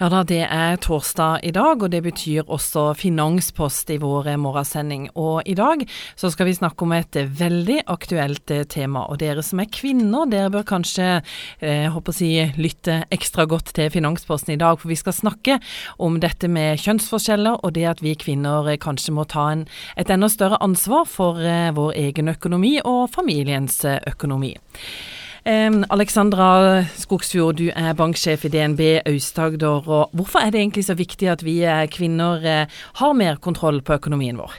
[0.00, 5.08] Ja da, det er torsdag i dag, og det betyr også finanspost i vår morgensending.
[5.20, 5.84] Og i dag
[6.16, 9.04] så skal vi snakke om et veldig aktuelt tema.
[9.12, 11.08] Og dere som er kvinner, dere bør kanskje
[11.60, 14.80] eh, håper å si, lytte ekstra godt til Finansposten i dag.
[14.80, 15.58] For vi skal snakke
[16.02, 19.66] om dette med kjønnsforskjeller, og det at vi kvinner kanskje må ta en,
[20.00, 24.56] et enda større ansvar for eh, vår egen økonomi og familiens økonomi.
[25.44, 28.80] Alexandra Skogsfjord, du er banksjef i DNB
[29.10, 29.82] Aust-Agder.
[30.14, 31.56] Hvorfor er det egentlig så viktig at vi
[31.90, 34.54] kvinner uh, har mer kontroll på økonomien vår?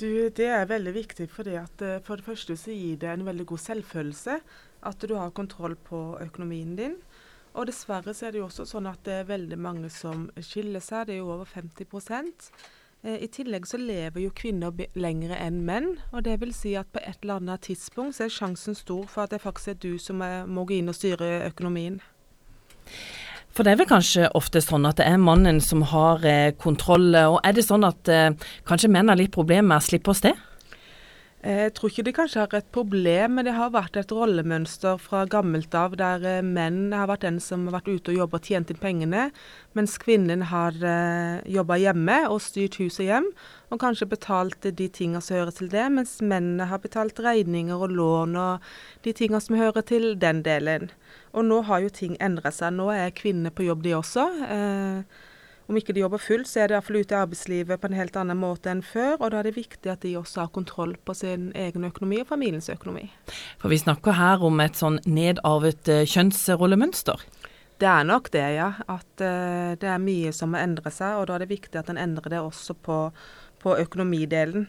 [0.00, 3.26] Du, det er veldig viktig fordi at uh, for det første så gir det en
[3.26, 4.40] veldig god selvfølelse
[4.88, 6.96] at du har kontroll på økonomien din.
[7.52, 10.80] Og dessverre så er det jo også sånn at det er veldig mange som skiller
[10.80, 11.10] seg.
[11.10, 15.94] Det er jo over 50 Eh, I tillegg så lever jo kvinner lengre enn menn.
[16.12, 19.24] og det vil si at på et eller annet tidspunkt så er sjansen stor for
[19.24, 22.00] at det faktisk er du som er, må gå inn og styre økonomien.
[23.50, 27.08] For det er vel kanskje ofte sånn at det er mannen som har eh, kontroll.
[27.16, 28.36] Og er det sånn at eh,
[28.68, 30.36] kanskje menn har litt problemer med å slippe oss det?
[31.42, 34.98] Eh, jeg tror ikke de kanskje har et problem, men det har vært et rollemønster
[35.00, 38.42] fra gammelt av der eh, menn har vært den som har vært ute og jobbet
[38.42, 39.22] og tjent inn pengene,
[39.72, 43.30] mens kvinnen har eh, jobba hjemme og styrt hus og hjem,
[43.72, 47.96] og kanskje betalt de tingene som hører til det, mens mennene har betalt regninger og
[47.96, 48.68] lån og
[49.08, 50.92] de tingene som hører til den delen.
[51.32, 52.74] Og nå har jo ting endra seg.
[52.76, 54.28] Nå er kvinnene på jobb, de også.
[54.44, 55.20] Eh,
[55.70, 58.16] om ikke de jobber fullt, så er de iallfall ute i arbeidslivet på en helt
[58.18, 59.16] annen måte enn før.
[59.20, 62.30] Og da er det viktig at de også har kontroll på sin egen økonomi og
[62.32, 63.06] familiens økonomi.
[63.62, 67.22] For vi snakker her om et sånn nedarvet uh, kjønnsrollemønster?
[67.80, 68.72] Det er nok det, ja.
[68.90, 71.20] At uh, det er mye som må endre seg.
[71.20, 72.98] Og da er det viktig at en endrer det også på,
[73.62, 74.66] på økonomidelen.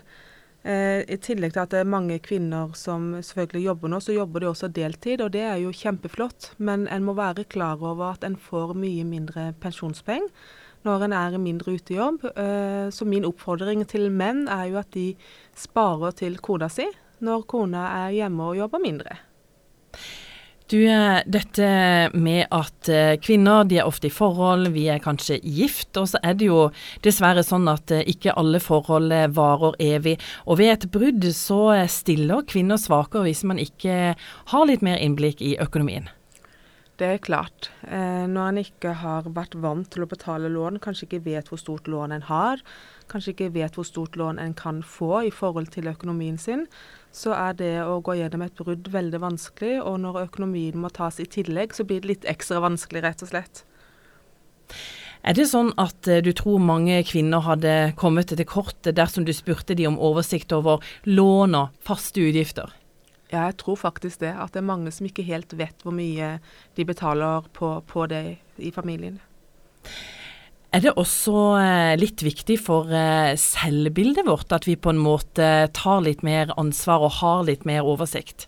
[0.61, 4.44] Uh, I tillegg til at det er mange kvinner som selvfølgelig jobber nå, så jobber
[4.44, 6.53] de også deltid, og det er jo kjempeflott.
[6.61, 10.29] Men en må være klar over at en får mye mindre pensjonspenger
[10.88, 12.26] når en er mindre ute i jobb.
[12.32, 15.12] Eh, så min oppfordring til menn er jo at de
[15.58, 16.88] sparer til kona si
[17.22, 19.18] når kona er hjemme og jobber mindre.
[20.72, 21.68] Du, eh, dette
[22.16, 25.91] med at eh, kvinner de er ofte i forhold, vi er kanskje gift.
[26.00, 26.70] Og så er det jo
[27.03, 30.16] dessverre sånn at ikke alle forhold varer evig.
[30.47, 35.44] Og ved et brudd så stiller kvinner svakere hvis man ikke har litt mer innblikk
[35.44, 36.09] i økonomien.
[37.01, 37.72] Det er klart.
[37.89, 41.57] Eh, når en ikke har vært vant til å betale lån, kanskje ikke vet hvor
[41.57, 42.62] stort lån en har,
[43.09, 46.67] kanskje ikke vet hvor stort lån en kan få i forhold til økonomien sin,
[47.09, 49.79] så er det å gå gjennom et brudd veldig vanskelig.
[49.81, 53.31] Og når økonomien må tas i tillegg, så blir det litt ekstra vanskelig, rett og
[53.34, 53.63] slett.
[55.25, 59.34] Er det sånn at eh, du tror mange kvinner hadde kommet til kortet dersom du
[59.34, 62.69] spurte de om oversikt over lån og faste utgifter?
[63.31, 64.34] Ja, jeg tror faktisk det.
[64.36, 66.38] At det er mange som ikke helt vet hvor mye
[66.75, 68.25] de betaler på, på det
[68.59, 69.22] i familien.
[70.72, 75.47] Er det også eh, litt viktig for eh, selvbildet vårt at vi på en måte
[75.75, 78.47] tar litt mer ansvar og har litt mer oversikt?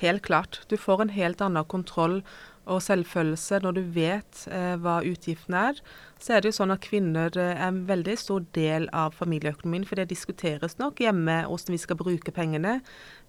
[0.00, 0.62] Helt klart.
[0.72, 2.22] Du får en helt annen kontroll
[2.70, 5.80] og selvfølelse når du vet eh, hva utgiftene er.
[6.22, 9.86] Så er det jo sånn at kvinner eh, er en veldig stor del av familieøkonomien,
[9.88, 12.78] for det diskuteres nok hjemme hvordan vi skal bruke pengene.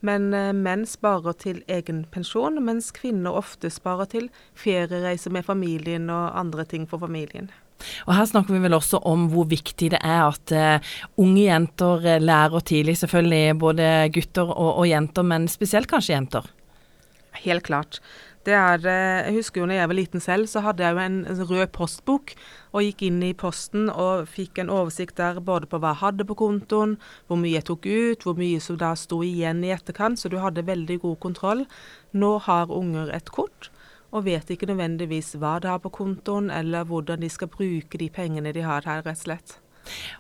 [0.06, 4.30] Men eh, menn sparer til egen pensjon, mens kvinner ofte sparer til
[4.60, 7.50] feriereiser med familien og andre ting for familien.
[8.06, 12.06] Og Her snakker vi vel også om hvor viktig det er at uh, unge jenter
[12.06, 16.48] uh, lærer tidlig, selvfølgelig både gutter og, og jenter, men spesielt kanskje jenter.
[17.44, 18.00] Helt klart.
[18.44, 21.00] Det er, eh, jeg husker jo når jeg var liten selv, så hadde jeg jo
[21.00, 22.34] en rød postbok.
[22.74, 26.28] Og gikk inn i posten og fikk en oversikt der både på hva jeg hadde
[26.28, 30.20] på kontoen, hvor mye jeg tok ut, hvor mye som da sto igjen i etterkant.
[30.20, 31.66] Så du hadde veldig god kontroll.
[32.12, 33.72] Nå har unger et kort
[34.14, 38.12] og vet ikke nødvendigvis hva de har på kontoen, eller hvordan de skal bruke de
[38.14, 39.56] pengene de har her, rett og slett.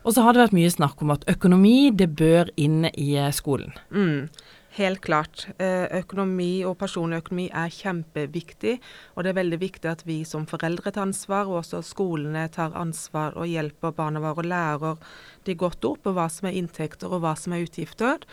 [0.03, 3.75] Og så har det vært mye snakk om at økonomi, det bør inn i skolen.
[3.93, 4.27] Mm.
[4.73, 5.43] Helt klart.
[5.61, 8.79] Eh, økonomi og personlig økonomi er kjempeviktig.
[9.13, 12.73] Og det er veldig viktig at vi som foreldre tar ansvar, og også skolene tar
[12.73, 14.97] ansvar og hjelper barna våre og lærer
[15.45, 18.25] de godt opp på hva som er inntekter og hva som er utgifter.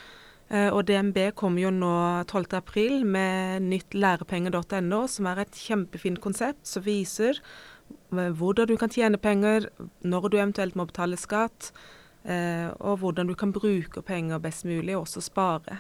[0.49, 1.93] Eh, og DNB kommer jo nå
[2.25, 8.89] 12.4 med nytt lærepenger.no, som er et kjempefint konsept som viser eh, hvordan du kan
[8.89, 9.69] tjene penger,
[10.01, 11.75] når du eventuelt må betale skatt,
[12.21, 15.79] og hvordan du kan bruke penger best mulig, og også spare.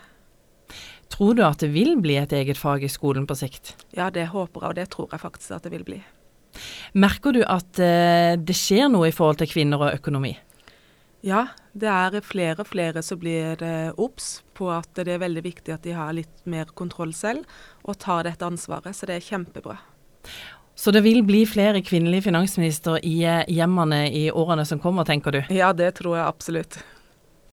[1.11, 3.75] Tror du at det vil bli et eget fag i skolen på sikt?
[3.97, 5.99] Ja, det håper jeg, og det tror jeg faktisk at det vil bli.
[6.99, 10.35] Merker du at uh, det skjer noe i forhold til kvinner og økonomi?
[11.27, 15.45] Ja, det er flere og flere som blir uh, obs på at det er veldig
[15.45, 17.45] viktig at de har litt mer kontroll selv,
[17.85, 18.97] og tar dette ansvaret.
[18.97, 19.77] Så det er kjempebra.
[20.81, 25.43] Så det vil bli flere kvinnelige finansministre i hjemmene i årene som kommer, tenker du?
[25.53, 26.79] Ja, det tror jeg absolutt.